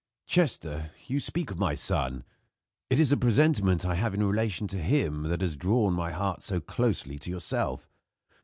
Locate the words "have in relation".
3.93-4.67